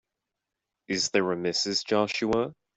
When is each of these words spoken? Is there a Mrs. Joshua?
Is 0.87 1.11
there 1.11 1.31
a 1.31 1.35
Mrs. 1.35 1.85
Joshua? 1.85 2.55